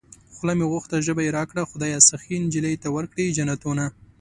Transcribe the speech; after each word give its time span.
خوله 0.35 0.53
مې 0.57 0.65
غوښته 0.71 0.97
ژبه 1.05 1.21
يې 1.25 1.35
راکړه 1.37 1.69
خدايه 1.71 1.99
سخي 2.09 2.35
نجلۍ 2.45 2.75
ته 2.83 2.87
ورکړې 2.95 3.33
جنتونه 3.37 3.85